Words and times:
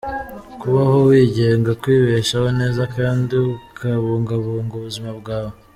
Kubaho 0.61 0.97
wigenga, 1.07 1.71
kwibeshaho 1.81 2.47
neza 2.59 2.81
kandi 2.95 3.35
ukabungabunga 3.53 4.73
ubuzima 4.77 5.11
bwawe. 5.19 5.53